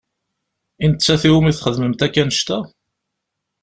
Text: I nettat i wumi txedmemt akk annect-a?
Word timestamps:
I 0.83 0.85
nettat 0.91 1.23
i 1.27 1.29
wumi 1.31 1.51
txedmemt 1.57 2.05
akk 2.05 2.15
annect-a? 2.21 2.59